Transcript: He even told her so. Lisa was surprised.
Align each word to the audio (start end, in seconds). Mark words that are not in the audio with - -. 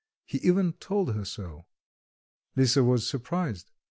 He 0.25 0.39
even 0.39 0.73
told 0.73 1.13
her 1.13 1.23
so. 1.23 1.67
Lisa 2.55 2.83
was 2.83 3.07
surprised. 3.07 3.69